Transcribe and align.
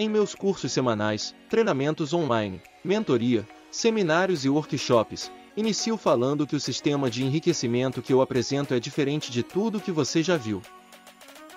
Em 0.00 0.08
meus 0.08 0.34
cursos 0.34 0.72
semanais, 0.72 1.34
treinamentos 1.50 2.14
online, 2.14 2.62
mentoria, 2.82 3.46
seminários 3.70 4.46
e 4.46 4.48
workshops, 4.48 5.30
inicio 5.54 5.94
falando 5.98 6.46
que 6.46 6.56
o 6.56 6.60
sistema 6.60 7.10
de 7.10 7.22
enriquecimento 7.22 8.00
que 8.00 8.10
eu 8.10 8.22
apresento 8.22 8.72
é 8.72 8.80
diferente 8.80 9.30
de 9.30 9.42
tudo 9.42 9.78
que 9.78 9.92
você 9.92 10.22
já 10.22 10.38
viu. 10.38 10.62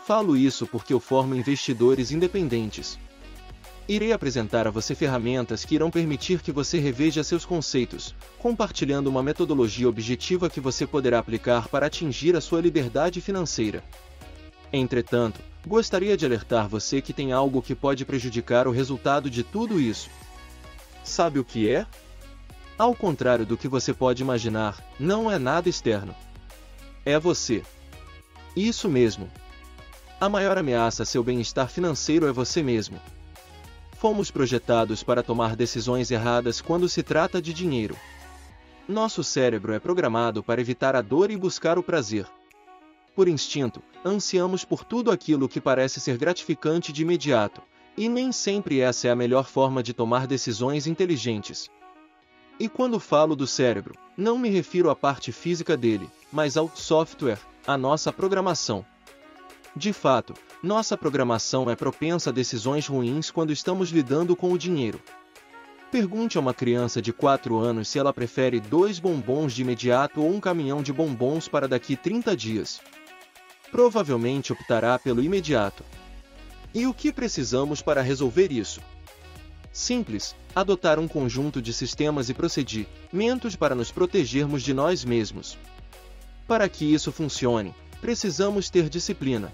Falo 0.05 0.35
isso 0.35 0.67
porque 0.67 0.93
eu 0.93 0.99
formo 0.99 1.33
investidores 1.33 2.11
independentes. 2.11 2.99
Irei 3.87 4.11
apresentar 4.11 4.67
a 4.67 4.71
você 4.71 4.93
ferramentas 4.93 5.63
que 5.63 5.75
irão 5.75 5.89
permitir 5.89 6.41
que 6.41 6.51
você 6.51 6.79
reveja 6.79 7.23
seus 7.23 7.45
conceitos, 7.45 8.13
compartilhando 8.39 9.07
uma 9.07 9.23
metodologia 9.23 9.87
objetiva 9.87 10.49
que 10.49 10.59
você 10.59 10.85
poderá 10.85 11.19
aplicar 11.19 11.69
para 11.69 11.85
atingir 11.85 12.35
a 12.35 12.41
sua 12.41 12.59
liberdade 12.59 13.21
financeira. 13.21 13.81
Entretanto, 14.73 15.39
gostaria 15.65 16.15
de 16.17 16.25
alertar 16.25 16.67
você 16.67 17.01
que 17.01 17.13
tem 17.13 17.31
algo 17.31 17.61
que 17.61 17.75
pode 17.75 18.05
prejudicar 18.05 18.67
o 18.67 18.71
resultado 18.71 19.29
de 19.29 19.43
tudo 19.43 19.79
isso. 19.79 20.09
Sabe 21.03 21.39
o 21.39 21.45
que 21.45 21.69
é? 21.69 21.85
Ao 22.77 22.95
contrário 22.95 23.45
do 23.45 23.57
que 23.57 23.67
você 23.67 23.93
pode 23.93 24.21
imaginar, 24.21 24.83
não 24.99 25.29
é 25.29 25.37
nada 25.37 25.69
externo. 25.69 26.15
É 27.05 27.19
você. 27.19 27.63
Isso 28.55 28.89
mesmo, 28.89 29.29
a 30.23 30.29
maior 30.29 30.57
ameaça 30.57 31.03
a 31.03 31.05
seu 31.05 31.21
bem-estar 31.21 31.67
financeiro 31.67 32.27
é 32.27 32.31
você 32.31 32.63
mesmo. 32.63 32.97
Fomos 33.97 34.31
projetados 34.31 35.03
para 35.03 35.21
tomar 35.21 35.53
decisões 35.53 36.11
erradas 36.11 36.61
quando 36.61 36.87
se 36.87 37.03
trata 37.03 37.41
de 37.41 37.53
dinheiro. 37.53 37.97
Nosso 38.87 39.21
cérebro 39.21 39.73
é 39.73 39.79
programado 39.79 40.41
para 40.41 40.61
evitar 40.61 40.95
a 40.95 41.01
dor 41.01 41.29
e 41.29 41.35
buscar 41.35 41.77
o 41.77 41.83
prazer. 41.83 42.25
Por 43.15 43.27
instinto, 43.27 43.81
ansiamos 44.03 44.65
por 44.65 44.83
tudo 44.83 45.11
aquilo 45.11 45.47
que 45.47 45.61
parece 45.61 45.99
ser 45.99 46.17
gratificante 46.17 46.91
de 46.91 47.03
imediato, 47.03 47.61
e 47.95 48.09
nem 48.09 48.31
sempre 48.31 48.79
essa 48.79 49.07
é 49.07 49.11
a 49.11 49.15
melhor 49.15 49.45
forma 49.45 49.83
de 49.83 49.93
tomar 49.93 50.25
decisões 50.25 50.87
inteligentes. 50.87 51.69
E 52.59 52.67
quando 52.67 52.99
falo 52.99 53.35
do 53.35 53.45
cérebro, 53.45 53.95
não 54.17 54.37
me 54.37 54.49
refiro 54.49 54.89
à 54.89 54.95
parte 54.95 55.31
física 55.31 55.77
dele, 55.77 56.09
mas 56.31 56.57
ao 56.57 56.69
software, 56.75 57.39
a 57.67 57.77
nossa 57.77 58.11
programação. 58.11 58.85
De 59.75 59.93
fato, 59.93 60.33
nossa 60.61 60.97
programação 60.97 61.69
é 61.69 61.75
propensa 61.75 62.29
a 62.29 62.33
decisões 62.33 62.87
ruins 62.87 63.29
quando 63.29 63.51
estamos 63.51 63.89
lidando 63.89 64.35
com 64.35 64.51
o 64.51 64.57
dinheiro. 64.57 64.99
Pergunte 65.91 66.37
a 66.37 66.41
uma 66.41 66.53
criança 66.53 66.99
de 66.99 67.13
4 67.13 67.57
anos 67.59 67.87
se 67.87 67.99
ela 67.99 68.13
prefere 68.13 68.59
dois 68.59 68.97
bombons 68.97 69.53
de 69.53 69.61
imediato 69.61 70.21
ou 70.21 70.33
um 70.33 70.39
caminhão 70.39 70.81
de 70.81 70.91
bombons 70.91 71.47
para 71.47 71.67
daqui 71.67 71.95
30 71.95 72.35
dias. 72.35 72.81
Provavelmente 73.73 74.53
optará 74.53 74.99
pelo 74.99 75.23
imediato. 75.23 75.83
E 76.75 76.85
o 76.85 76.93
que 76.93 77.11
precisamos 77.11 77.81
para 77.81 78.03
resolver 78.03 78.51
isso? 78.51 78.79
Simples, 79.71 80.35
adotar 80.55 80.99
um 80.99 81.07
conjunto 81.07 81.59
de 81.59 81.73
sistemas 81.73 82.29
e 82.29 82.35
procedimentos 82.35 83.55
para 83.55 83.73
nos 83.73 83.91
protegermos 83.91 84.61
de 84.61 84.75
nós 84.75 85.03
mesmos. 85.03 85.57
Para 86.47 86.69
que 86.69 86.85
isso 86.85 87.11
funcione, 87.11 87.73
precisamos 87.99 88.69
ter 88.69 88.87
disciplina. 88.89 89.51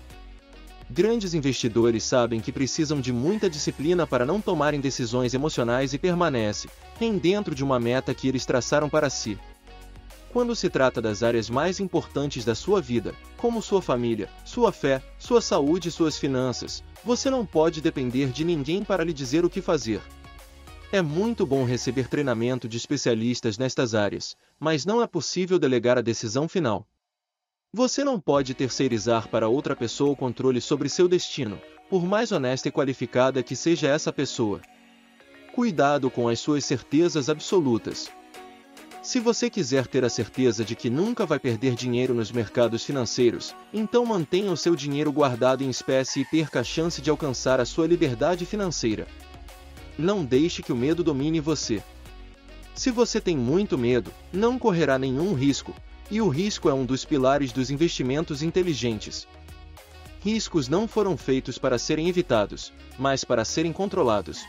Grandes 0.89 1.33
investidores 1.33 2.03
sabem 2.03 2.41
que 2.41 2.51
precisam 2.51 2.99
de 2.99 3.13
muita 3.13 3.49
disciplina 3.49 4.05
para 4.05 4.25
não 4.25 4.41
tomarem 4.41 4.81
decisões 4.81 5.33
emocionais 5.33 5.93
e 5.93 5.97
permanecem 5.97 6.69
dentro 7.21 7.55
de 7.55 7.63
uma 7.63 7.79
meta 7.79 8.13
que 8.13 8.27
eles 8.27 8.45
traçaram 8.45 8.89
para 8.89 9.09
si. 9.09 9.39
Quando 10.31 10.55
se 10.55 10.69
trata 10.69 11.02
das 11.02 11.23
áreas 11.23 11.49
mais 11.49 11.80
importantes 11.80 12.45
da 12.45 12.53
sua 12.53 12.80
vida, 12.80 13.16
como 13.35 13.61
sua 13.61 13.81
família, 13.81 14.30
sua 14.45 14.71
fé, 14.71 15.02
sua 15.17 15.41
saúde 15.41 15.89
e 15.89 15.91
suas 15.91 16.17
finanças, 16.17 16.83
você 17.03 17.31
não 17.31 17.45
pode 17.45 17.81
depender 17.81 18.30
de 18.30 18.44
ninguém 18.44 18.83
para 18.83 19.03
lhe 19.03 19.11
dizer 19.11 19.44
o 19.44 19.49
que 19.49 19.61
fazer. 19.61 20.02
É 20.91 21.02
muito 21.02 21.45
bom 21.45 21.66
receber 21.66 22.08
treinamento 22.08 22.67
de 22.67 22.77
especialistas 22.77 23.58
nestas 23.58 23.95
áreas, 23.95 24.36
mas 24.59 24.86
não 24.86 25.02
é 25.02 25.08
possível 25.08 25.58
delegar 25.58 25.98
a 25.98 26.02
decisão 26.02 26.48
final. 26.48 26.87
Você 27.73 28.03
não 28.03 28.20
pode 28.20 28.53
terceirizar 28.53 29.30
para 29.30 29.48
outra 29.48 29.76
pessoa 29.76 30.11
o 30.11 30.15
controle 30.15 30.61
sobre 30.61 30.89
seu 30.89 31.08
destino, 31.08 31.59
por 31.89 32.03
mais 32.03 32.32
honesta 32.32 32.67
e 32.67 32.71
qualificada 32.71 33.43
que 33.43 33.55
seja 33.55 33.87
essa 33.87 34.14
pessoa. 34.14 34.61
Cuidado 35.53 36.09
com 36.09 36.27
as 36.27 36.39
suas 36.39 36.65
certezas 36.65 37.30
absolutas. 37.30 38.11
Se 39.02 39.17
você 39.17 39.49
quiser 39.49 39.87
ter 39.87 40.04
a 40.04 40.10
certeza 40.10 40.65
de 40.65 40.76
que 40.76 40.89
nunca 40.89 41.26
vai 41.26 41.39
perder 41.39 41.73
dinheiro 41.73 42.14
nos 42.14 42.33
mercados 42.33 42.83
financeiros, 42.83 43.55
então 43.73 44.05
mantenha 44.05 44.52
o 44.52 44.58
seu 44.58 44.76
dinheiro 44.76 45.11
guardado 45.11 45.64
em 45.64 45.70
espécie 45.70 46.20
e 46.20 46.26
perca 46.26 46.60
a 46.60 46.64
chance 46.64 47.02
de 47.02 47.09
alcançar 47.09 47.61
a 47.61 47.65
sua 47.65 47.88
liberdade 47.88 48.45
financeira. 48.45 49.08
Não 49.98 50.23
deixe 50.23 50.61
que 50.61 50.73
o 50.73 50.76
medo 50.76 51.02
domine 51.02 51.39
você. 51.39 51.82
Se 52.76 52.92
você 52.92 53.21
tem 53.21 53.38
muito 53.38 53.77
medo, 53.77 54.11
não 54.33 54.59
correrá 54.59 54.99
nenhum 54.99 55.33
risco, 55.33 55.73
e 56.11 56.21
o 56.21 56.27
risco 56.27 56.70
é 56.70 56.73
um 56.73 56.86
dos 56.86 57.05
pilares 57.05 57.54
dos 57.54 57.71
investimentos 57.71 58.43
inteligentes. 58.43 59.26
Riscos 60.21 60.67
não 60.67 60.89
foram 60.89 61.15
feitos 61.15 61.58
para 61.58 61.77
serem 61.77 62.09
evitados, 62.09 62.73
mas 62.98 63.23
para 63.23 63.45
serem 63.45 63.71
controlados. 63.71 64.43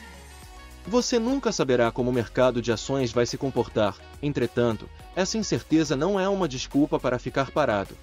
Você 0.87 1.19
nunca 1.19 1.53
saberá 1.53 1.91
como 1.91 2.11
o 2.11 2.13
mercado 2.13 2.63
de 2.63 2.73
ações 2.73 3.13
vai 3.13 3.27
se 3.27 3.37
comportar, 3.37 3.97
entretanto, 4.23 4.89
essa 5.15 5.37
incerteza 5.37 5.95
não 5.95 6.19
é 6.19 6.29
uma 6.29 6.49
desculpa 6.49 6.99
para 6.99 7.19
ficar 7.19 7.51
parado. 7.51 7.97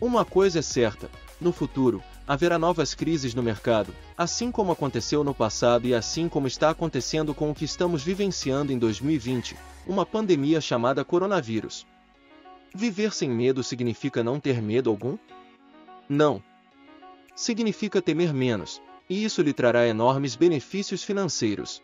Uma 0.00 0.24
coisa 0.24 0.58
é 0.58 0.62
certa: 0.62 1.08
no 1.40 1.52
futuro, 1.52 2.02
haverá 2.26 2.58
novas 2.58 2.94
crises 2.94 3.34
no 3.34 3.42
mercado, 3.42 3.94
assim 4.18 4.50
como 4.50 4.72
aconteceu 4.72 5.22
no 5.22 5.34
passado 5.34 5.86
e 5.86 5.94
assim 5.94 6.28
como 6.28 6.46
está 6.46 6.70
acontecendo 6.70 7.32
com 7.34 7.50
o 7.50 7.54
que 7.54 7.64
estamos 7.64 8.02
vivenciando 8.02 8.72
em 8.72 8.78
2020, 8.78 9.56
uma 9.86 10.04
pandemia 10.04 10.60
chamada 10.60 11.04
coronavírus. 11.04 11.86
Viver 12.74 13.12
sem 13.14 13.30
medo 13.30 13.62
significa 13.62 14.24
não 14.24 14.40
ter 14.40 14.60
medo 14.60 14.90
algum? 14.90 15.16
Não. 16.08 16.42
Significa 17.36 18.02
temer 18.02 18.34
menos, 18.34 18.82
e 19.08 19.24
isso 19.24 19.42
lhe 19.42 19.52
trará 19.52 19.86
enormes 19.86 20.36
benefícios 20.36 21.02
financeiros. 21.02 21.82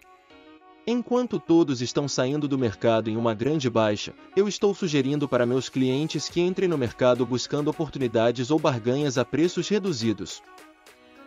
Enquanto 0.86 1.38
todos 1.38 1.82
estão 1.82 2.08
saindo 2.08 2.48
do 2.48 2.58
mercado 2.58 3.10
em 3.10 3.16
uma 3.16 3.34
grande 3.34 3.68
baixa, 3.68 4.14
eu 4.34 4.48
estou 4.48 4.74
sugerindo 4.74 5.28
para 5.28 5.44
meus 5.46 5.68
clientes 5.68 6.28
que 6.28 6.40
entrem 6.40 6.68
no 6.68 6.78
mercado 6.78 7.24
buscando 7.26 7.68
oportunidades 7.68 8.50
ou 8.50 8.58
barganhas 8.58 9.18
a 9.18 9.24
preços 9.24 9.68
reduzidos. 9.68 10.42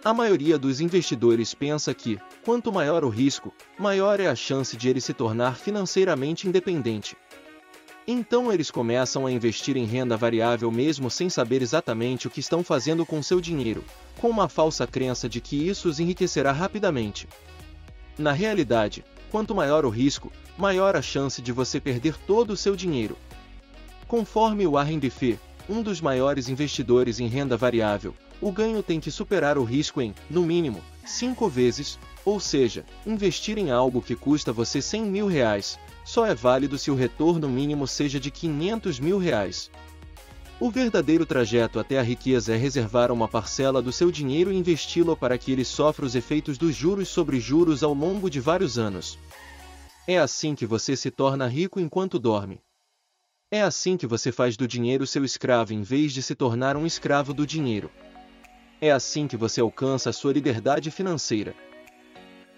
A 0.03 0.13
maioria 0.13 0.57
dos 0.57 0.81
investidores 0.81 1.53
pensa 1.53 1.93
que, 1.93 2.19
quanto 2.43 2.73
maior 2.73 3.05
o 3.05 3.09
risco, 3.09 3.53
maior 3.79 4.19
é 4.19 4.27
a 4.27 4.35
chance 4.35 4.75
de 4.75 4.89
ele 4.89 4.99
se 4.99 5.13
tornar 5.13 5.55
financeiramente 5.55 6.45
independente. 6.45 7.15
Então 8.05 8.51
eles 8.51 8.69
começam 8.69 9.25
a 9.25 9.31
investir 9.31 9.77
em 9.77 9.85
renda 9.85 10.17
variável 10.17 10.69
mesmo 10.69 11.09
sem 11.09 11.29
saber 11.29 11.61
exatamente 11.61 12.27
o 12.27 12.29
que 12.29 12.41
estão 12.41 12.61
fazendo 12.61 13.05
com 13.05 13.23
seu 13.23 13.39
dinheiro, 13.39 13.83
com 14.19 14.29
uma 14.29 14.49
falsa 14.49 14.85
crença 14.85 15.29
de 15.29 15.39
que 15.39 15.55
isso 15.55 15.87
os 15.87 16.01
enriquecerá 16.01 16.51
rapidamente. 16.51 17.29
Na 18.17 18.33
realidade, 18.33 19.05
quanto 19.31 19.55
maior 19.55 19.85
o 19.85 19.89
risco, 19.89 20.31
maior 20.57 20.97
a 20.97 21.01
chance 21.01 21.41
de 21.41 21.53
você 21.53 21.79
perder 21.79 22.17
todo 22.27 22.51
o 22.51 22.57
seu 22.57 22.75
dinheiro. 22.75 23.17
Conforme 24.05 24.67
Warren 24.67 24.99
Buffett, 24.99 25.39
um 25.69 25.81
dos 25.81 26.01
maiores 26.01 26.49
investidores 26.49 27.21
em 27.21 27.27
renda 27.27 27.55
variável, 27.55 28.13
o 28.41 28.51
ganho 28.51 28.83
tem 28.83 28.99
que 28.99 29.09
superar 29.09 29.57
o 29.57 29.63
risco 29.63 30.01
em, 30.01 30.13
no 30.29 30.43
mínimo, 30.43 30.83
5 31.05 31.47
vezes, 31.47 31.97
ou 32.25 32.37
seja, 32.37 32.85
investir 33.05 33.57
em 33.57 33.71
algo 33.71 34.01
que 34.01 34.15
custa 34.15 34.51
você 34.51 34.81
100 34.81 35.03
mil 35.03 35.27
reais, 35.27 35.79
só 36.03 36.25
é 36.25 36.35
válido 36.35 36.77
se 36.77 36.91
o 36.91 36.95
retorno 36.95 37.49
mínimo 37.49 37.87
seja 37.87 38.19
de 38.19 38.29
500 38.29 38.99
mil 38.99 39.17
reais. 39.17 39.71
O 40.59 40.69
verdadeiro 40.69 41.25
trajeto 41.25 41.79
até 41.79 41.99
a 41.99 42.01
riqueza 42.01 42.53
é 42.53 42.57
reservar 42.57 43.11
uma 43.11 43.27
parcela 43.27 43.81
do 43.81 43.91
seu 43.91 44.11
dinheiro 44.11 44.51
e 44.51 44.55
investi-lo 44.55 45.17
para 45.17 45.37
que 45.37 45.51
ele 45.51 45.65
sofra 45.65 46.05
os 46.05 46.15
efeitos 46.15 46.57
dos 46.57 46.75
juros 46.75 47.09
sobre 47.09 47.39
juros 47.39 47.83
ao 47.83 47.93
longo 47.93 48.29
de 48.29 48.39
vários 48.39 48.77
anos. 48.77 49.17
É 50.07 50.17
assim 50.17 50.53
que 50.53 50.65
você 50.65 50.95
se 50.95 51.09
torna 51.09 51.47
rico 51.47 51.79
enquanto 51.79 52.19
dorme. 52.19 52.61
É 53.49 53.61
assim 53.61 53.97
que 53.97 54.07
você 54.07 54.31
faz 54.31 54.57
do 54.57 54.67
dinheiro 54.67 55.05
seu 55.05 55.23
escravo 55.23 55.73
em 55.73 55.81
vez 55.81 56.11
de 56.13 56.21
se 56.21 56.33
tornar 56.33 56.75
um 56.75 56.85
escravo 56.85 57.33
do 57.33 57.45
dinheiro. 57.45 57.91
É 58.81 58.91
assim 58.91 59.27
que 59.27 59.37
você 59.37 59.61
alcança 59.61 60.09
a 60.09 60.13
sua 60.13 60.33
liberdade 60.33 60.91
financeira. 60.91 61.55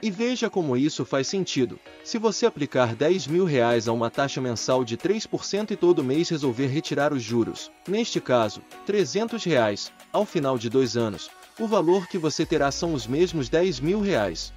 E 0.02 0.12
veja 0.12 0.50
como 0.50 0.76
isso 0.76 1.06
faz 1.06 1.28
sentido. 1.28 1.80
Se 2.04 2.18
você 2.18 2.46
aplicar 2.46 2.96
10 2.96 3.28
mil 3.28 3.46
reais 3.46 3.88
a 3.88 3.94
uma 3.94 4.10
taxa 4.10 4.42
mensal 4.42 4.84
de 4.84 4.98
3% 4.98 5.72
e 5.72 5.76
todo 5.76 6.04
mês 6.04 6.30
resolver 6.30 6.68
retirar 6.68 7.14
os 7.14 7.24
juros, 7.24 7.72
neste 7.88 8.20
caso, 8.20 8.62
300 8.86 9.44
reais, 9.44 9.92
ao 10.12 10.26
final 10.26 10.58
de 10.58 10.70
dois 10.70 10.98
anos, 10.98 11.30
o 11.60 11.68
valor 11.68 12.08
que 12.08 12.18
você 12.18 12.46
terá 12.46 12.72
são 12.72 12.94
os 12.94 13.08
mesmos 13.08 13.48
10 13.48 13.80
mil 13.80 14.02
reais. 14.02 14.54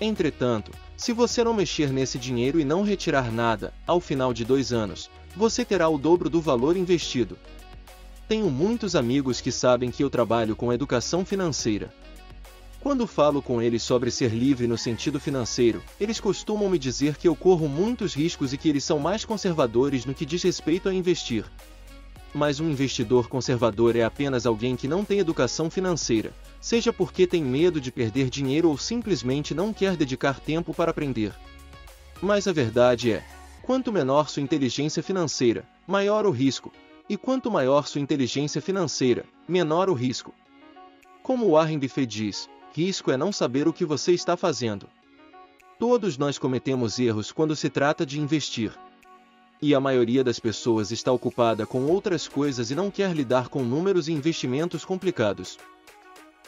Entretanto, 0.00 0.70
se 0.96 1.12
você 1.12 1.42
não 1.42 1.52
mexer 1.52 1.92
nesse 1.92 2.18
dinheiro 2.18 2.60
e 2.60 2.64
não 2.64 2.82
retirar 2.82 3.32
nada, 3.32 3.74
ao 3.86 4.00
final 4.00 4.32
de 4.32 4.44
dois 4.44 4.72
anos, 4.72 5.10
você 5.36 5.64
terá 5.64 5.88
o 5.88 5.98
dobro 5.98 6.30
do 6.30 6.40
valor 6.40 6.76
investido. 6.76 7.36
Tenho 8.28 8.48
muitos 8.48 8.94
amigos 8.96 9.40
que 9.40 9.52
sabem 9.52 9.90
que 9.90 10.02
eu 10.02 10.08
trabalho 10.08 10.56
com 10.56 10.72
educação 10.72 11.24
financeira. 11.24 11.92
Quando 12.84 13.06
falo 13.06 13.40
com 13.40 13.62
eles 13.62 13.82
sobre 13.82 14.10
ser 14.10 14.30
livre 14.30 14.66
no 14.66 14.76
sentido 14.76 15.18
financeiro, 15.18 15.82
eles 15.98 16.20
costumam 16.20 16.68
me 16.68 16.78
dizer 16.78 17.16
que 17.16 17.26
eu 17.26 17.34
corro 17.34 17.66
muitos 17.66 18.12
riscos 18.12 18.52
e 18.52 18.58
que 18.58 18.68
eles 18.68 18.84
são 18.84 18.98
mais 18.98 19.24
conservadores 19.24 20.04
no 20.04 20.12
que 20.12 20.26
diz 20.26 20.42
respeito 20.42 20.90
a 20.90 20.92
investir. 20.92 21.46
Mas 22.34 22.60
um 22.60 22.68
investidor 22.68 23.26
conservador 23.26 23.96
é 23.96 24.02
apenas 24.02 24.44
alguém 24.44 24.76
que 24.76 24.86
não 24.86 25.02
tem 25.02 25.18
educação 25.18 25.70
financeira, 25.70 26.34
seja 26.60 26.92
porque 26.92 27.26
tem 27.26 27.42
medo 27.42 27.80
de 27.80 27.90
perder 27.90 28.28
dinheiro 28.28 28.68
ou 28.68 28.76
simplesmente 28.76 29.54
não 29.54 29.72
quer 29.72 29.96
dedicar 29.96 30.38
tempo 30.38 30.74
para 30.74 30.90
aprender. 30.90 31.32
Mas 32.20 32.46
a 32.46 32.52
verdade 32.52 33.12
é: 33.12 33.24
quanto 33.62 33.90
menor 33.90 34.28
sua 34.28 34.42
inteligência 34.42 35.02
financeira, 35.02 35.66
maior 35.86 36.26
o 36.26 36.30
risco, 36.30 36.70
e 37.08 37.16
quanto 37.16 37.50
maior 37.50 37.86
sua 37.86 38.02
inteligência 38.02 38.60
financeira, 38.60 39.24
menor 39.48 39.88
o 39.88 39.94
risco. 39.94 40.34
Como 41.22 41.52
Warren 41.52 41.78
Buffett 41.78 42.06
diz, 42.06 42.50
risco 42.74 43.12
é 43.12 43.16
não 43.16 43.30
saber 43.30 43.68
o 43.68 43.72
que 43.72 43.84
você 43.84 44.12
está 44.12 44.36
fazendo. 44.36 44.88
Todos 45.78 46.18
nós 46.18 46.38
cometemos 46.38 46.98
erros 46.98 47.30
quando 47.30 47.54
se 47.54 47.70
trata 47.70 48.04
de 48.04 48.20
investir. 48.20 48.72
E 49.62 49.74
a 49.76 49.80
maioria 49.80 50.24
das 50.24 50.40
pessoas 50.40 50.90
está 50.90 51.12
ocupada 51.12 51.64
com 51.64 51.86
outras 51.86 52.26
coisas 52.26 52.72
e 52.72 52.74
não 52.74 52.90
quer 52.90 53.14
lidar 53.14 53.48
com 53.48 53.62
números 53.62 54.08
e 54.08 54.12
investimentos 54.12 54.84
complicados. 54.84 55.56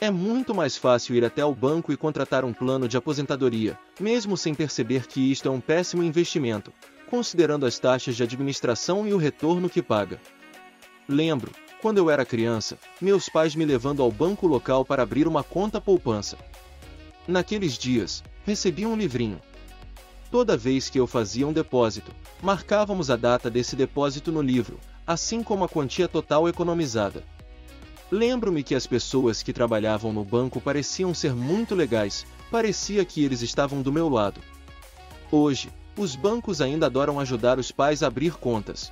É 0.00 0.10
muito 0.10 0.52
mais 0.52 0.76
fácil 0.76 1.14
ir 1.14 1.24
até 1.24 1.44
o 1.44 1.54
banco 1.54 1.92
e 1.92 1.96
contratar 1.96 2.44
um 2.44 2.52
plano 2.52 2.88
de 2.88 2.96
aposentadoria, 2.96 3.78
mesmo 4.00 4.36
sem 4.36 4.52
perceber 4.52 5.06
que 5.06 5.30
isto 5.30 5.48
é 5.48 5.50
um 5.50 5.60
péssimo 5.60 6.02
investimento, 6.02 6.72
considerando 7.08 7.64
as 7.64 7.78
taxas 7.78 8.16
de 8.16 8.22
administração 8.24 9.06
e 9.06 9.14
o 9.14 9.16
retorno 9.16 9.70
que 9.70 9.80
paga. 9.80 10.20
Lembro, 11.08 11.52
quando 11.86 11.98
eu 11.98 12.10
era 12.10 12.26
criança, 12.26 12.76
meus 13.00 13.28
pais 13.28 13.54
me 13.54 13.64
levando 13.64 14.02
ao 14.02 14.10
banco 14.10 14.48
local 14.48 14.84
para 14.84 15.04
abrir 15.04 15.28
uma 15.28 15.44
conta 15.44 15.80
poupança. 15.80 16.36
Naqueles 17.28 17.78
dias, 17.78 18.24
recebi 18.44 18.84
um 18.84 18.96
livrinho. 18.96 19.40
Toda 20.28 20.56
vez 20.56 20.90
que 20.90 20.98
eu 20.98 21.06
fazia 21.06 21.46
um 21.46 21.52
depósito, 21.52 22.10
marcávamos 22.42 23.08
a 23.08 23.14
data 23.14 23.48
desse 23.48 23.76
depósito 23.76 24.32
no 24.32 24.42
livro, 24.42 24.80
assim 25.06 25.44
como 25.44 25.62
a 25.62 25.68
quantia 25.68 26.08
total 26.08 26.48
economizada. 26.48 27.22
Lembro-me 28.10 28.64
que 28.64 28.74
as 28.74 28.84
pessoas 28.84 29.40
que 29.40 29.52
trabalhavam 29.52 30.12
no 30.12 30.24
banco 30.24 30.60
pareciam 30.60 31.14
ser 31.14 31.36
muito 31.36 31.72
legais, 31.72 32.26
parecia 32.50 33.04
que 33.04 33.24
eles 33.24 33.42
estavam 33.42 33.80
do 33.80 33.92
meu 33.92 34.08
lado. 34.08 34.40
Hoje, 35.30 35.70
os 35.96 36.16
bancos 36.16 36.60
ainda 36.60 36.86
adoram 36.86 37.20
ajudar 37.20 37.60
os 37.60 37.70
pais 37.70 38.02
a 38.02 38.08
abrir 38.08 38.32
contas, 38.32 38.90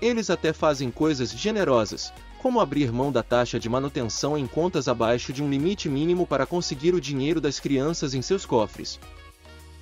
eles 0.00 0.30
até 0.30 0.52
fazem 0.52 0.90
coisas 0.90 1.30
generosas, 1.30 2.12
como 2.38 2.60
abrir 2.60 2.92
mão 2.92 3.10
da 3.10 3.22
taxa 3.22 3.58
de 3.58 3.68
manutenção 3.68 4.36
em 4.36 4.46
contas 4.46 4.88
abaixo 4.88 5.32
de 5.32 5.42
um 5.42 5.50
limite 5.50 5.88
mínimo 5.88 6.26
para 6.26 6.46
conseguir 6.46 6.94
o 6.94 7.00
dinheiro 7.00 7.40
das 7.40 7.58
crianças 7.58 8.14
em 8.14 8.22
seus 8.22 8.44
cofres. 8.44 9.00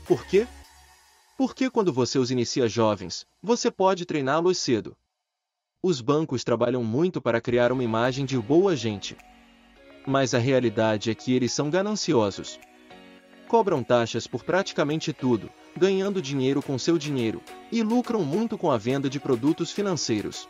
Por 0.07 0.25
quê? 0.27 0.47
Porque 1.37 1.69
quando 1.69 1.93
você 1.93 2.19
os 2.19 2.31
inicia 2.31 2.69
jovens, 2.69 3.27
você 3.43 3.71
pode 3.71 4.05
treiná-los 4.05 4.59
cedo. 4.59 4.97
Os 5.83 6.01
bancos 6.01 6.45
trabalham 6.45 6.83
muito 6.83 7.21
para 7.21 7.41
criar 7.41 7.73
uma 7.73 7.85
imagem 7.85 8.25
de 8.25 8.39
boa 8.39 8.75
gente. 8.77 9.17
Mas 10.07 10.33
a 10.33 10.39
realidade 10.39 11.11
é 11.11 11.15
que 11.15 11.35
eles 11.35 11.53
são 11.53 11.69
gananciosos. 11.69 12.59
Cobram 13.55 13.85
taxas 13.85 14.27
por 14.27 14.43
praticamente 14.43 15.13
tudo, 15.13 15.49
ganhando 15.77 16.21
dinheiro 16.21 16.61
com 16.61 16.77
seu 16.77 16.99
dinheiro, 16.99 17.41
e 17.71 17.85
lucram 17.85 18.25
muito 18.25 18.59
com 18.59 18.69
a 18.69 18.77
venda 18.77 19.09
de 19.09 19.21
produtos 19.21 19.71
financeiros. 19.71 20.49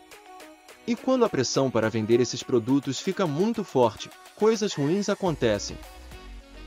E 0.86 0.96
quando 0.96 1.22
a 1.26 1.28
pressão 1.28 1.70
para 1.70 1.90
vender 1.90 2.18
esses 2.18 2.42
produtos 2.42 2.98
fica 2.98 3.26
muito 3.26 3.62
forte, 3.62 4.08
coisas 4.34 4.72
ruins 4.72 5.10
acontecem. 5.10 5.76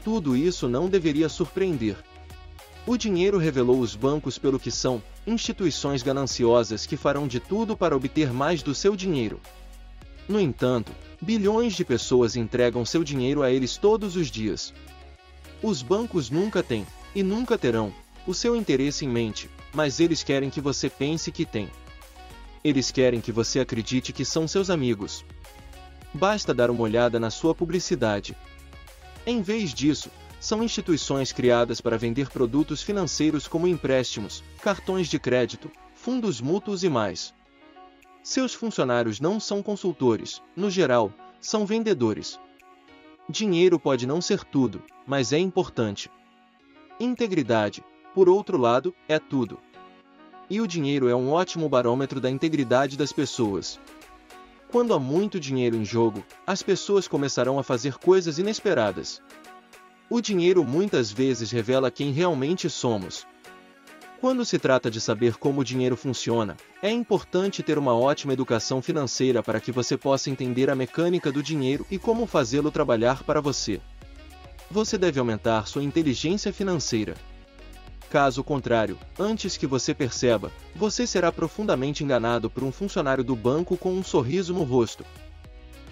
Tudo 0.04 0.38
isso 0.38 0.69
não 0.69 0.88
deveria 0.88 1.28
surpreender. 1.28 1.98
O 2.86 2.95
dinheiro 2.95 3.39
revelou 3.39 3.80
os 3.80 3.95
bancos 3.95 4.38
pelo 4.38 4.60
que 4.60 4.69
são, 4.69 5.01
instituições 5.25 6.04
gananciosas 6.04 6.86
que 6.86 6.95
farão 6.95 7.28
de 7.28 7.39
tudo 7.39 7.75
para 7.75 7.98
obter 7.98 8.31
mais 8.31 8.62
do 8.62 8.75
seu 8.75 8.95
dinheiro. 8.95 9.42
No 10.30 10.39
entanto, 10.39 10.92
bilhões 11.19 11.74
de 11.74 11.84
pessoas 11.84 12.36
entregam 12.36 12.86
seu 12.86 13.04
dinheiro 13.04 13.42
a 13.42 13.50
eles 13.50 13.75
todos 13.75 14.16
os 14.16 14.30
dias. 14.30 14.72
Os 15.62 15.81
bancos 15.81 16.30
nunca 16.30 16.62
têm, 16.62 16.86
e 17.15 17.24
nunca 17.24 17.57
terão, 17.57 17.94
o 18.27 18.33
seu 18.33 18.56
interesse 18.56 19.06
em 19.06 19.09
mente, 19.09 19.50
mas 19.74 20.00
eles 20.00 20.21
querem 20.21 20.50
que 20.50 20.62
você 20.62 20.89
pense 20.89 21.31
que 21.31 21.45
tem. 21.45 21.69
Eles 22.63 22.92
querem 22.92 23.21
que 23.21 23.31
você 23.31 23.59
acredite 23.59 24.13
que 24.13 24.25
são 24.25 24.48
seus 24.48 24.69
amigos. 24.69 25.25
Basta 26.13 26.54
dar 26.54 26.69
uma 26.69 26.81
olhada 26.81 27.19
na 27.19 27.30
sua 27.30 27.56
publicidade. 27.56 28.36
Em 29.25 29.42
vez 29.42 29.74
disso, 29.74 30.12
são 30.39 30.62
instituições 30.63 31.31
criadas 31.31 31.81
para 31.81 31.98
vender 31.98 32.30
produtos 32.30 32.83
financeiros 32.83 33.48
como 33.48 33.68
empréstimos, 33.68 34.44
cartões 34.62 35.07
de 35.07 35.18
crédito, 35.18 35.71
fundos 35.95 36.39
mútuos 36.39 36.83
e 36.83 36.89
mais. 36.89 37.33
Seus 38.21 38.53
funcionários 38.53 39.19
não 39.19 39.39
são 39.39 39.63
consultores, 39.63 40.42
no 40.56 40.69
geral, 40.69 41.12
são 41.42 41.65
vendedores. 41.65 42.39
Dinheiro 43.29 43.77
pode 43.77 44.07
não 44.07 44.21
ser 44.21 44.45
tudo, 44.45 44.81
mas 45.06 45.33
é 45.33 45.38
importante. 45.38 46.09
Integridade, 46.97 47.83
por 48.15 48.29
outro 48.29 48.57
lado, 48.57 48.95
é 49.07 49.19
tudo. 49.19 49.59
E 50.50 50.62
o 50.62 50.68
dinheiro 50.68 51.09
é 51.09 51.15
um 51.15 51.31
ótimo 51.31 51.68
barômetro 51.68 52.21
da 52.21 52.29
integridade 52.29 52.95
das 52.95 53.12
pessoas. 53.12 53.77
Quando 54.69 54.94
há 54.94 55.00
muito 55.00 55.41
dinheiro 55.41 55.75
em 55.75 55.83
jogo, 55.83 56.24
as 56.45 56.63
pessoas 56.63 57.06
começarão 57.06 57.59
a 57.59 57.63
fazer 57.63 57.97
coisas 57.97 58.39
inesperadas. 58.39 59.21
O 60.09 60.21
dinheiro 60.21 60.63
muitas 60.63 61.12
vezes 61.12 61.51
revela 61.51 61.91
quem 61.91 62.12
realmente 62.12 62.69
somos. 62.69 63.27
Quando 64.19 64.44
se 64.44 64.58
trata 64.58 64.90
de 64.90 65.00
saber 65.00 65.36
como 65.36 65.62
o 65.62 65.64
dinheiro 65.64 65.96
funciona, 65.96 66.58
é 66.81 66.90
importante 66.90 67.62
ter 67.62 67.78
uma 67.78 67.96
ótima 67.96 68.34
educação 68.34 68.81
financeira 68.81 69.44
para 69.44 69.60
que 69.60 69.72
você 69.72 69.96
possa 69.96 70.31
entender 70.31 70.72
a 70.72 70.75
mecânica 70.75 71.31
do 71.31 71.44
dinheiro 71.44 71.86
e 71.92 72.00
como 72.00 72.25
fazê-lo 72.25 72.72
trabalhar 72.72 73.24
para 73.24 73.40
você. 73.40 73.80
Você 74.72 74.98
deve 74.98 75.19
aumentar 75.19 75.68
sua 75.68 75.84
inteligência 75.84 76.52
financeira. 76.52 77.16
Caso 78.10 78.44
contrário, 78.44 78.98
antes 79.19 79.56
que 79.56 79.68
você 79.68 79.94
perceba, 79.94 80.52
você 80.75 81.06
será 81.06 81.31
profundamente 81.31 82.04
enganado 82.04 82.50
por 82.50 82.63
um 82.63 82.72
funcionário 82.72 83.24
do 83.24 83.36
banco 83.36 83.78
com 83.78 83.94
um 83.94 84.04
sorriso 84.04 84.52
no 84.52 84.63
rosto. 84.63 85.06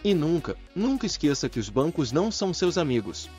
E 0.04 0.16
nunca, 0.16 0.58
nunca 0.76 1.06
esqueça 1.06 1.48
que 1.48 1.60
os 1.60 1.70
bancos 1.70 2.12
não 2.12 2.32
são 2.32 2.54
seus 2.54 2.78
amigos. 2.78 3.30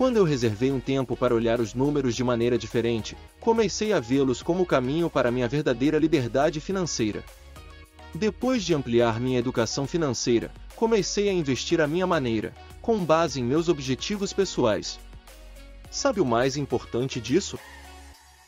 Quando 0.00 0.16
eu 0.16 0.24
reservei 0.24 0.72
um 0.72 0.80
tempo 0.80 1.14
para 1.14 1.34
olhar 1.34 1.60
os 1.60 1.74
números 1.74 2.16
de 2.16 2.24
maneira 2.24 2.56
diferente, 2.56 3.14
comecei 3.38 3.92
a 3.92 4.00
vê-los 4.00 4.42
como 4.42 4.62
o 4.62 4.66
caminho 4.66 5.10
para 5.10 5.30
minha 5.30 5.46
verdadeira 5.46 5.98
liberdade 5.98 6.58
financeira. 6.58 7.22
Depois 8.14 8.64
de 8.64 8.72
ampliar 8.72 9.20
minha 9.20 9.38
educação 9.38 9.86
financeira, 9.86 10.50
comecei 10.74 11.28
a 11.28 11.32
investir 11.34 11.82
à 11.82 11.86
minha 11.86 12.06
maneira, 12.06 12.54
com 12.80 13.04
base 13.04 13.42
em 13.42 13.44
meus 13.44 13.68
objetivos 13.68 14.32
pessoais. 14.32 14.98
Sabe 15.90 16.18
o 16.18 16.24
mais 16.24 16.56
importante 16.56 17.20
disso? 17.20 17.58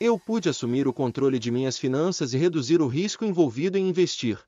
eu 0.00 0.18
pude 0.18 0.48
assumir 0.48 0.88
o 0.88 0.92
controle 0.92 1.38
de 1.38 1.50
minhas 1.50 1.76
finanças 1.76 2.32
e 2.32 2.38
reduzir 2.38 2.80
o 2.80 2.86
risco 2.86 3.26
envolvido 3.26 3.76
em 3.76 3.90
investir. 3.90 4.38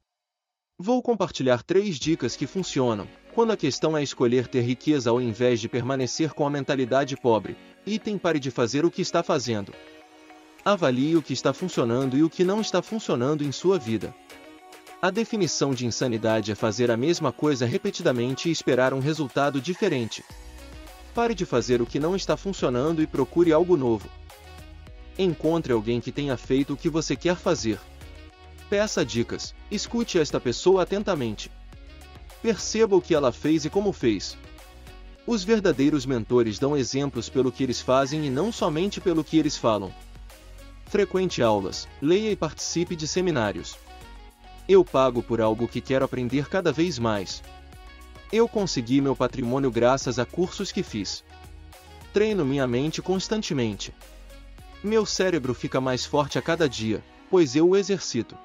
Vou 0.79 1.03
compartilhar 1.03 1.63
três 1.63 1.97
dicas 1.99 2.35
que 2.35 2.47
funcionam, 2.47 3.07
quando 3.35 3.51
a 3.51 3.57
questão 3.57 3.97
é 3.97 4.03
escolher 4.03 4.47
ter 4.47 4.61
riqueza 4.61 5.11
ao 5.11 5.21
invés 5.21 5.61
de 5.61 5.69
permanecer 5.69 6.33
com 6.33 6.47
a 6.47 6.51
mentalidade 6.51 7.17
pobre. 7.17 7.57
Item 7.85 8.17
pare 8.17 8.39
de 8.39 8.51
fazer 8.51 8.85
o 8.85 8.91
que 8.91 9.03
está 9.03 9.23
fazendo. 9.25 9.75
Avalie 10.65 11.17
o 11.17 11.23
que 11.23 11.33
está 11.33 11.53
funcionando 11.53 12.17
e 12.17 12.23
o 12.23 12.31
que 12.31 12.45
não 12.45 12.61
está 12.61 12.81
funcionando 12.81 13.43
em 13.43 13.51
sua 13.51 13.79
vida. 13.79 14.15
A 15.03 15.11
definição 15.11 15.75
de 15.75 15.85
insanidade 15.85 16.53
é 16.53 16.55
fazer 16.55 16.91
a 16.91 16.97
mesma 16.97 17.33
coisa 17.33 17.67
repetidamente 17.67 18.49
e 18.49 18.53
esperar 18.53 18.95
um 18.95 19.01
resultado 19.01 19.61
diferente. 19.61 20.25
Pare 21.13 21.35
de 21.35 21.45
fazer 21.45 21.83
o 21.83 21.87
que 21.87 21.99
não 21.99 22.17
está 22.17 22.37
funcionando 22.37 23.03
e 23.03 23.07
procure 23.07 23.53
algo 23.53 23.77
novo. 23.77 24.09
Encontre 25.19 25.73
alguém 25.73 26.01
que 26.01 26.13
tenha 26.13 26.37
feito 26.37 26.73
o 26.73 26.77
que 26.77 26.89
você 26.89 27.15
quer 27.17 27.37
fazer. 27.37 27.79
Peça 28.71 29.05
dicas, 29.05 29.55
escute 29.71 30.19
esta 30.19 30.41
pessoa 30.41 30.85
atentamente. 30.85 31.51
Perceba 32.45 32.95
o 32.95 33.01
que 33.01 33.15
ela 33.15 33.33
fez 33.33 33.65
e 33.65 33.71
como 33.71 33.91
fez. 33.91 34.37
Os 35.27 35.43
verdadeiros 35.43 36.05
mentores 36.05 36.59
dão 36.59 36.77
exemplos 36.77 37.31
pelo 37.31 37.51
que 37.51 37.63
eles 37.63 37.81
fazem 37.81 38.27
e 38.27 38.29
não 38.29 38.53
somente 38.53 39.01
pelo 39.01 39.25
que 39.25 39.39
eles 39.39 39.57
falam. 39.57 39.91
Frequente 40.85 41.43
aulas, 41.43 41.89
leia 42.03 42.31
e 42.31 42.37
participe 42.37 42.95
de 42.95 43.09
seminários. 43.09 43.79
Eu 44.69 44.85
pago 44.85 45.23
por 45.23 45.41
algo 45.41 45.67
que 45.67 45.81
quero 45.81 46.05
aprender 46.05 46.47
cada 46.47 46.71
vez 46.71 46.99
mais. 46.99 47.43
Eu 48.31 48.47
consegui 48.47 49.01
meu 49.01 49.17
patrimônio 49.17 49.71
graças 49.71 50.19
a 50.19 50.27
cursos 50.27 50.71
que 50.71 50.83
fiz. 50.83 51.25
Treino 52.13 52.45
minha 52.45 52.67
mente 52.67 53.01
constantemente. 53.01 53.91
Meu 54.83 55.07
cérebro 55.07 55.55
fica 55.55 55.81
mais 55.81 56.05
forte 56.05 56.39
a 56.39 56.43
cada 56.43 56.69
dia, 56.69 57.03
pois 57.31 57.57
eu 57.57 57.71
o 57.71 57.75
exercito. 57.75 58.37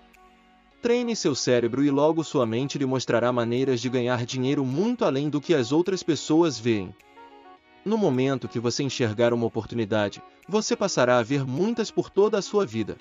Treine 0.81 1.13
seu 1.13 1.35
cérebro 1.35 1.83
e 1.83 1.91
logo 1.91 2.23
sua 2.23 2.45
mente 2.45 2.77
lhe 2.77 2.85
mostrará 2.85 3.33
maneiras 3.33 3.81
de 3.81 3.89
ganhar 3.89 4.25
dinheiro 4.25 4.65
muito 4.65 5.03
além 5.03 5.29
do 5.29 5.41
que 5.41 5.53
as 5.53 5.73
outras 5.73 6.01
pessoas 6.01 6.57
veem. 6.57 6.95
No 7.83 7.97
momento 7.97 8.47
que 8.47 8.59
você 8.59 8.81
enxergar 8.81 9.33
uma 9.33 9.45
oportunidade, 9.45 10.21
você 10.47 10.77
passará 10.77 11.17
a 11.17 11.23
ver 11.23 11.45
muitas 11.45 11.91
por 11.91 12.09
toda 12.09 12.37
a 12.37 12.41
sua 12.41 12.65
vida. 12.65 12.97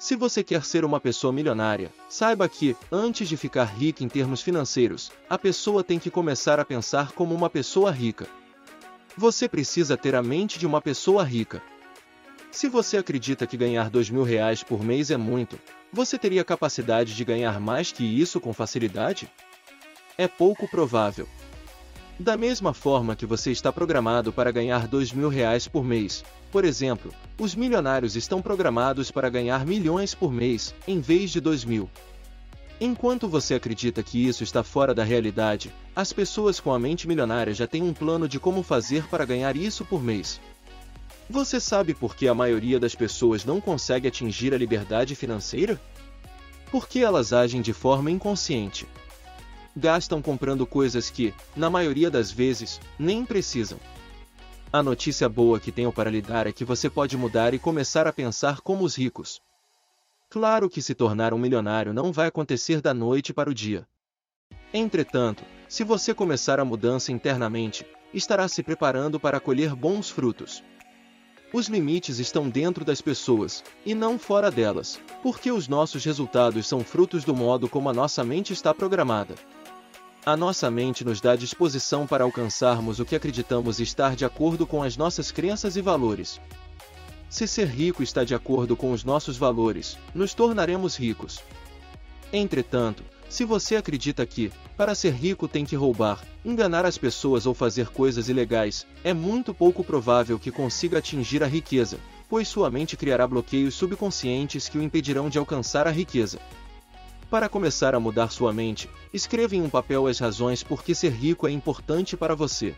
Se 0.00 0.16
você 0.16 0.42
quer 0.42 0.64
ser 0.64 0.84
uma 0.84 0.98
pessoa 0.98 1.32
milionária, 1.32 1.92
saiba 2.08 2.48
que, 2.48 2.74
antes 2.90 3.28
de 3.28 3.36
ficar 3.36 3.66
rica 3.66 4.02
em 4.02 4.08
termos 4.08 4.42
financeiros, 4.42 5.12
a 5.28 5.38
pessoa 5.38 5.84
tem 5.84 5.98
que 5.98 6.10
começar 6.10 6.58
a 6.58 6.64
pensar 6.64 7.12
como 7.12 7.34
uma 7.34 7.50
pessoa 7.50 7.92
rica. 7.92 8.26
Você 9.16 9.48
precisa 9.48 9.96
ter 9.96 10.14
a 10.16 10.22
mente 10.22 10.58
de 10.58 10.66
uma 10.66 10.80
pessoa 10.80 11.22
rica. 11.22 11.62
Se 12.50 12.68
você 12.68 12.96
acredita 12.96 13.46
que 13.46 13.56
ganhar 13.56 13.90
mil 14.10 14.24
reais 14.24 14.62
por 14.62 14.82
mês 14.82 15.10
é 15.10 15.16
muito, 15.16 15.58
você 15.92 16.18
teria 16.18 16.42
capacidade 16.42 17.14
de 17.14 17.24
ganhar 17.24 17.60
mais 17.60 17.92
que 17.92 18.02
isso 18.04 18.40
com 18.40 18.52
facilidade? 18.52 19.30
É 20.18 20.26
pouco 20.26 20.68
provável. 20.68 21.28
Da 22.18 22.36
mesma 22.36 22.74
forma 22.74 23.14
que 23.14 23.24
você 23.24 23.52
está 23.52 23.72
programado 23.72 24.32
para 24.32 24.50
ganhar 24.50 24.88
mil 25.14 25.28
reais 25.28 25.68
por 25.68 25.84
mês, 25.84 26.24
por 26.50 26.64
exemplo, 26.64 27.14
os 27.38 27.54
milionários 27.54 28.16
estão 28.16 28.42
programados 28.42 29.12
para 29.12 29.30
ganhar 29.30 29.64
milhões 29.64 30.12
por 30.12 30.32
mês, 30.32 30.74
em 30.88 31.00
vez 31.00 31.30
de 31.30 31.40
dois 31.40 31.64
mil. 31.64 31.88
Enquanto 32.80 33.28
você 33.28 33.54
acredita 33.54 34.02
que 34.02 34.26
isso 34.26 34.42
está 34.42 34.64
fora 34.64 34.92
da 34.92 35.04
realidade, 35.04 35.72
as 35.94 36.12
pessoas 36.12 36.58
com 36.58 36.74
a 36.74 36.78
mente 36.78 37.06
milionária 37.06 37.54
já 37.54 37.66
têm 37.66 37.82
um 37.82 37.94
plano 37.94 38.28
de 38.28 38.40
como 38.40 38.62
fazer 38.62 39.06
para 39.06 39.24
ganhar 39.24 39.56
isso 39.56 39.84
por 39.84 40.02
mês. 40.02 40.40
Você 41.30 41.58
sabe 41.58 41.94
por 41.94 42.14
que 42.14 42.28
a 42.28 42.34
maioria 42.34 42.78
das 42.78 42.94
pessoas 42.94 43.44
não 43.44 43.60
consegue 43.60 44.06
atingir 44.06 44.52
a 44.52 44.58
liberdade 44.58 45.14
financeira? 45.14 45.80
Porque 46.70 46.98
elas 46.98 47.32
agem 47.32 47.62
de 47.62 47.72
forma 47.72 48.10
inconsciente 48.10 48.86
gastam 49.76 50.20
comprando 50.20 50.66
coisas 50.66 51.10
que, 51.10 51.34
na 51.56 51.70
maioria 51.70 52.10
das 52.10 52.30
vezes, 52.30 52.80
nem 52.98 53.24
precisam. 53.24 53.78
A 54.72 54.82
notícia 54.82 55.28
boa 55.28 55.58
que 55.58 55.72
tenho 55.72 55.92
para 55.92 56.10
lhe 56.10 56.22
dar 56.22 56.46
é 56.46 56.52
que 56.52 56.64
você 56.64 56.88
pode 56.88 57.16
mudar 57.16 57.54
e 57.54 57.58
começar 57.58 58.06
a 58.06 58.12
pensar 58.12 58.60
como 58.60 58.84
os 58.84 58.96
ricos. 58.96 59.40
Claro 60.28 60.70
que 60.70 60.80
se 60.80 60.94
tornar 60.94 61.34
um 61.34 61.38
milionário 61.38 61.92
não 61.92 62.12
vai 62.12 62.28
acontecer 62.28 62.80
da 62.80 62.94
noite 62.94 63.32
para 63.32 63.50
o 63.50 63.54
dia. 63.54 63.86
Entretanto, 64.72 65.42
se 65.68 65.82
você 65.82 66.14
começar 66.14 66.60
a 66.60 66.64
mudança 66.64 67.10
internamente, 67.10 67.84
estará 68.14 68.46
se 68.46 68.62
preparando 68.62 69.18
para 69.18 69.40
colher 69.40 69.74
bons 69.74 70.08
frutos. 70.08 70.62
Os 71.52 71.66
limites 71.66 72.20
estão 72.20 72.48
dentro 72.48 72.84
das 72.84 73.00
pessoas, 73.00 73.64
e 73.84 73.92
não 73.92 74.20
fora 74.20 74.52
delas, 74.52 75.00
porque 75.20 75.50
os 75.50 75.66
nossos 75.66 76.04
resultados 76.04 76.68
são 76.68 76.84
frutos 76.84 77.24
do 77.24 77.34
modo 77.34 77.68
como 77.68 77.88
a 77.88 77.92
nossa 77.92 78.22
mente 78.22 78.52
está 78.52 78.72
programada. 78.72 79.34
A 80.24 80.36
nossa 80.36 80.70
mente 80.70 81.04
nos 81.04 81.20
dá 81.20 81.34
disposição 81.34 82.06
para 82.06 82.22
alcançarmos 82.22 83.00
o 83.00 83.04
que 83.04 83.16
acreditamos 83.16 83.80
estar 83.80 84.14
de 84.14 84.24
acordo 84.24 84.64
com 84.64 84.80
as 84.80 84.96
nossas 84.96 85.32
crenças 85.32 85.74
e 85.74 85.80
valores. 85.80 86.40
Se 87.28 87.48
ser 87.48 87.66
rico 87.66 88.02
está 88.02 88.22
de 88.22 88.34
acordo 88.34 88.76
com 88.76 88.92
os 88.92 89.02
nossos 89.02 89.36
valores, 89.36 89.98
nos 90.14 90.34
tornaremos 90.34 90.96
ricos. 90.96 91.42
Entretanto, 92.32 93.02
se 93.30 93.44
você 93.44 93.76
acredita 93.76 94.26
que, 94.26 94.52
para 94.76 94.92
ser 94.92 95.14
rico 95.14 95.46
tem 95.46 95.64
que 95.64 95.76
roubar, 95.76 96.20
enganar 96.44 96.84
as 96.84 96.98
pessoas 96.98 97.46
ou 97.46 97.54
fazer 97.54 97.86
coisas 97.86 98.28
ilegais, 98.28 98.84
é 99.04 99.14
muito 99.14 99.54
pouco 99.54 99.84
provável 99.84 100.36
que 100.36 100.50
consiga 100.50 100.98
atingir 100.98 101.40
a 101.44 101.46
riqueza, 101.46 102.00
pois 102.28 102.48
sua 102.48 102.68
mente 102.68 102.96
criará 102.96 103.26
bloqueios 103.28 103.76
subconscientes 103.76 104.68
que 104.68 104.76
o 104.76 104.82
impedirão 104.82 105.30
de 105.30 105.38
alcançar 105.38 105.86
a 105.86 105.92
riqueza. 105.92 106.40
Para 107.30 107.48
começar 107.48 107.94
a 107.94 108.00
mudar 108.00 108.32
sua 108.32 108.52
mente, 108.52 108.90
escreva 109.14 109.54
em 109.54 109.62
um 109.62 109.70
papel 109.70 110.08
as 110.08 110.18
razões 110.18 110.64
por 110.64 110.82
que 110.82 110.92
ser 110.92 111.12
rico 111.12 111.46
é 111.46 111.52
importante 111.52 112.16
para 112.16 112.34
você. 112.34 112.74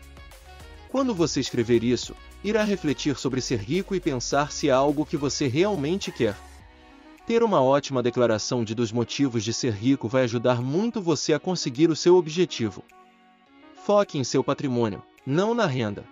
Quando 0.91 1.15
você 1.15 1.39
escrever 1.39 1.83
isso, 1.83 2.15
irá 2.43 2.63
refletir 2.63 3.17
sobre 3.17 3.41
ser 3.41 3.57
rico 3.57 3.95
e 3.95 3.99
pensar 3.99 4.51
se 4.51 4.69
é 4.69 4.71
algo 4.71 5.03
que 5.03 5.17
você 5.17 5.47
realmente 5.47 6.11
quer. 6.11 6.35
Ter 7.25 7.41
uma 7.41 7.61
ótima 7.61 8.03
declaração 8.03 8.65
de 8.65 8.75
dos 8.75 8.91
motivos 8.91 9.45
de 9.45 9.53
ser 9.53 9.71
rico 9.71 10.09
vai 10.09 10.23
ajudar 10.23 10.61
muito 10.61 11.01
você 11.01 11.33
a 11.33 11.39
conseguir 11.39 11.89
o 11.89 11.95
seu 11.95 12.17
objetivo. 12.17 12.83
Foque 13.85 14.17
em 14.17 14.25
seu 14.25 14.43
patrimônio, 14.43 15.01
não 15.25 15.53
na 15.53 15.65
renda. 15.65 16.03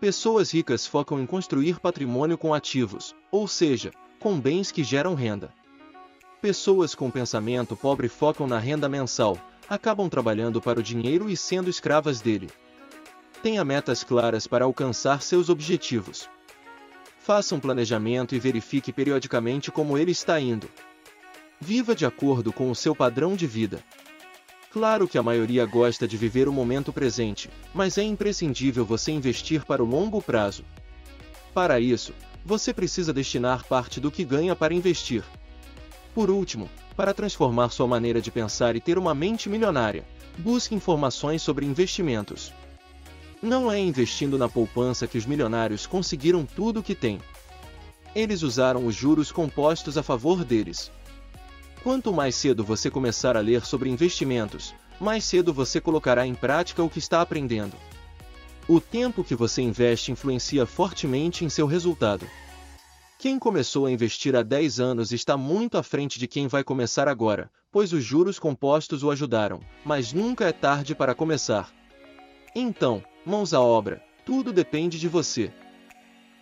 Pessoas 0.00 0.50
ricas 0.50 0.84
focam 0.84 1.20
em 1.20 1.26
construir 1.26 1.78
patrimônio 1.78 2.36
com 2.36 2.52
ativos, 2.52 3.14
ou 3.30 3.46
seja, 3.46 3.92
com 4.18 4.38
bens 4.38 4.72
que 4.72 4.82
geram 4.82 5.14
renda. 5.14 5.54
Pessoas 6.42 6.92
com 6.92 7.08
pensamento 7.08 7.76
pobre 7.76 8.08
focam 8.08 8.48
na 8.48 8.58
renda 8.58 8.88
mensal, 8.88 9.38
acabam 9.68 10.08
trabalhando 10.08 10.60
para 10.60 10.80
o 10.80 10.82
dinheiro 10.82 11.30
e 11.30 11.36
sendo 11.36 11.70
escravas 11.70 12.20
dele. 12.20 12.50
Tenha 13.42 13.64
metas 13.64 14.02
claras 14.02 14.46
para 14.46 14.64
alcançar 14.64 15.22
seus 15.22 15.48
objetivos. 15.48 16.28
Faça 17.26 17.56
um 17.56 17.58
planejamento 17.58 18.36
e 18.36 18.38
verifique 18.38 18.92
periodicamente 18.92 19.72
como 19.72 19.98
ele 19.98 20.12
está 20.12 20.38
indo. 20.38 20.70
Viva 21.60 21.92
de 21.92 22.06
acordo 22.06 22.52
com 22.52 22.70
o 22.70 22.74
seu 22.76 22.94
padrão 22.94 23.34
de 23.34 23.48
vida. 23.48 23.82
Claro 24.70 25.08
que 25.08 25.18
a 25.18 25.24
maioria 25.24 25.66
gosta 25.66 26.06
de 26.06 26.16
viver 26.16 26.46
o 26.46 26.52
momento 26.52 26.92
presente, 26.92 27.50
mas 27.74 27.98
é 27.98 28.04
imprescindível 28.04 28.84
você 28.84 29.10
investir 29.10 29.64
para 29.64 29.82
o 29.82 29.86
longo 29.86 30.22
prazo. 30.22 30.64
Para 31.52 31.80
isso, 31.80 32.14
você 32.44 32.72
precisa 32.72 33.12
destinar 33.12 33.64
parte 33.64 33.98
do 33.98 34.08
que 34.08 34.22
ganha 34.22 34.54
para 34.54 34.72
investir. 34.72 35.24
Por 36.14 36.30
último, 36.30 36.70
para 36.94 37.12
transformar 37.12 37.70
sua 37.70 37.88
maneira 37.88 38.20
de 38.20 38.30
pensar 38.30 38.76
e 38.76 38.80
ter 38.80 38.98
uma 38.98 39.16
mente 39.16 39.48
milionária, 39.48 40.06
busque 40.38 40.76
informações 40.76 41.42
sobre 41.42 41.66
investimentos. 41.66 42.52
Não 43.42 43.70
é 43.70 43.78
investindo 43.78 44.38
na 44.38 44.48
poupança 44.48 45.06
que 45.06 45.18
os 45.18 45.26
milionários 45.26 45.86
conseguiram 45.86 46.46
tudo 46.46 46.80
o 46.80 46.82
que 46.82 46.94
têm. 46.94 47.20
Eles 48.14 48.42
usaram 48.42 48.86
os 48.86 48.94
juros 48.94 49.30
compostos 49.30 49.98
a 49.98 50.02
favor 50.02 50.42
deles. 50.42 50.90
Quanto 51.82 52.12
mais 52.12 52.34
cedo 52.34 52.64
você 52.64 52.90
começar 52.90 53.36
a 53.36 53.40
ler 53.40 53.64
sobre 53.64 53.90
investimentos, 53.90 54.74
mais 54.98 55.22
cedo 55.24 55.52
você 55.52 55.80
colocará 55.80 56.26
em 56.26 56.34
prática 56.34 56.82
o 56.82 56.88
que 56.88 56.98
está 56.98 57.20
aprendendo. 57.20 57.76
O 58.66 58.80
tempo 58.80 59.22
que 59.22 59.34
você 59.34 59.60
investe 59.60 60.10
influencia 60.10 60.64
fortemente 60.66 61.44
em 61.44 61.48
seu 61.50 61.66
resultado. 61.66 62.26
Quem 63.18 63.38
começou 63.38 63.86
a 63.86 63.90
investir 63.90 64.34
há 64.34 64.42
10 64.42 64.80
anos 64.80 65.12
está 65.12 65.36
muito 65.36 65.78
à 65.78 65.82
frente 65.82 66.18
de 66.18 66.26
quem 66.26 66.48
vai 66.48 66.64
começar 66.64 67.06
agora, 67.06 67.50
pois 67.70 67.92
os 67.92 68.02
juros 68.02 68.38
compostos 68.38 69.02
o 69.02 69.10
ajudaram, 69.10 69.60
mas 69.84 70.12
nunca 70.12 70.46
é 70.46 70.52
tarde 70.52 70.94
para 70.94 71.14
começar. 71.14 71.70
Então, 72.58 73.02
mãos 73.22 73.52
à 73.52 73.60
obra, 73.60 74.02
tudo 74.24 74.50
depende 74.50 74.98
de 74.98 75.06
você. 75.08 75.52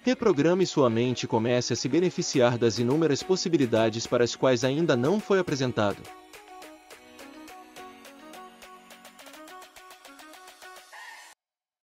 Reprograme 0.04 0.64
sua 0.64 0.88
mente 0.88 1.25
e 1.25 1.26
comece 1.26 1.73
a 1.73 1.76
se 1.76 1.88
beneficiar 1.88 2.56
das 2.56 2.78
inúmeras 2.78 3.21
possibilidades 3.21 4.06
para 4.06 4.23
as 4.23 4.37
quais 4.37 4.62
ainda 4.62 4.94
não 4.94 5.18
foi 5.18 5.40
apresentado. 5.40 6.00